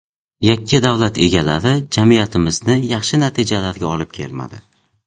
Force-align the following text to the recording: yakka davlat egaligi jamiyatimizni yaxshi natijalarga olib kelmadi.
yakka 0.45 0.79
davlat 0.85 1.19
egaligi 1.25 1.75
jamiyatimizni 1.99 2.79
yaxshi 2.95 3.25
natijalarga 3.27 3.91
olib 3.97 4.19
kelmadi. 4.21 4.65